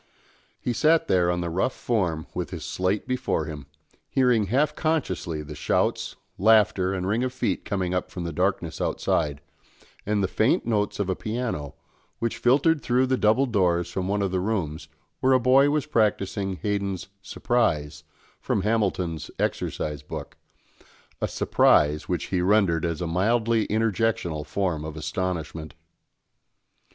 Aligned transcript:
He 0.59 0.73
sat 0.73 1.07
there 1.07 1.29
on 1.29 1.41
the 1.41 1.49
rough 1.51 1.75
form 1.75 2.25
with 2.33 2.49
his 2.49 2.65
slate 2.65 3.07
before 3.07 3.45
him, 3.45 3.67
hearing 4.09 4.47
half 4.47 4.71
unconsciously 4.71 5.43
the 5.43 5.53
shouts, 5.53 6.15
laughter, 6.39 6.91
and 6.91 7.05
ring 7.07 7.23
of 7.23 7.31
feet 7.31 7.65
coming 7.65 7.93
up 7.93 8.09
from 8.09 8.23
the 8.23 8.33
darkness 8.33 8.81
outside, 8.81 9.41
and 10.03 10.23
the 10.23 10.27
faint 10.27 10.65
notes 10.65 10.99
of 10.99 11.07
a 11.07 11.15
piano, 11.15 11.75
which 12.17 12.37
filtered 12.39 12.81
through 12.81 13.05
the 13.05 13.15
double 13.15 13.45
doors 13.45 13.91
from 13.91 14.07
one 14.07 14.23
of 14.23 14.31
the 14.31 14.39
rooms, 14.39 14.87
where 15.19 15.33
a 15.33 15.39
boy 15.39 15.69
was 15.69 15.85
practising 15.85 16.55
Haydn's 16.63 17.09
"Surprise," 17.21 18.03
from 18.39 18.63
Hamilton's 18.63 19.29
exercise 19.37 20.01
book, 20.01 20.35
a 21.21 21.27
surprise 21.27 22.09
which 22.09 22.29
he 22.33 22.41
rendered 22.41 22.85
as 22.85 23.03
a 23.03 23.05
mildly 23.07 23.67
interjectional 23.67 24.47
form 24.47 24.83
of 24.83 24.97
astonishment. 24.97 25.75